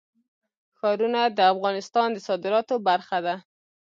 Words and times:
ښارونه 0.77 1.21
د 1.37 1.39
افغانستان 1.53 2.07
د 2.13 2.17
صادراتو 2.27 2.75
برخه 2.87 3.17
ده. 3.25 3.35